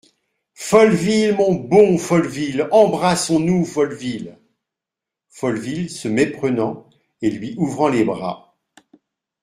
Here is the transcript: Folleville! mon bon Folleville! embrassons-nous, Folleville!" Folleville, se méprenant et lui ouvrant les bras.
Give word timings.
Folleville! 0.55 1.35
mon 1.35 1.53
bon 1.53 1.99
Folleville! 1.99 2.67
embrassons-nous, 2.71 3.65
Folleville!" 3.65 4.39
Folleville, 5.29 5.91
se 5.91 6.07
méprenant 6.07 6.89
et 7.21 7.29
lui 7.29 7.53
ouvrant 7.59 7.87
les 7.89 8.03
bras. 8.03 8.57